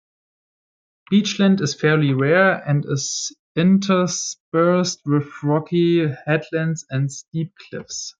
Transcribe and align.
Beachland 1.11 1.61
is 1.61 1.75
fairly 1.79 2.11
rare, 2.11 2.67
and 2.67 2.83
is 2.87 3.35
interspersed 3.55 4.99
with 5.05 5.27
rocky 5.43 6.07
headlands 6.25 6.87
and 6.89 7.11
steep 7.11 7.53
cliffs. 7.69 8.09